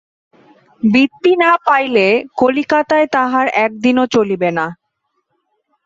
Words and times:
বৃত্তি 0.83 1.33
না 1.41 1.51
পাইলে 1.65 2.05
কলিকাতায় 2.37 3.07
তাহার 3.07 3.45
একদিনও 3.65 4.05
চলিবে 4.15 4.49
না। 4.57 4.65